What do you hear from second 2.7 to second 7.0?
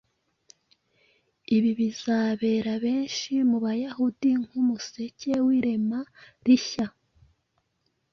benshi mu Bayahudi nk’umuseke w’irema rishya,